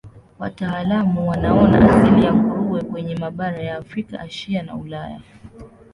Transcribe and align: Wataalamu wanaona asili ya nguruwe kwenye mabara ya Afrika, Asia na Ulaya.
Wataalamu 0.39 1.29
wanaona 1.29 1.91
asili 2.01 2.23
ya 2.25 2.33
nguruwe 2.33 2.81
kwenye 2.83 3.15
mabara 3.15 3.57
ya 3.61 3.77
Afrika, 3.77 4.19
Asia 4.19 4.63
na 4.63 4.75
Ulaya. 4.75 5.21